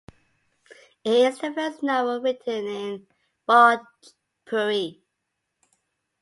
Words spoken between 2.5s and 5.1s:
in Bhojpuri.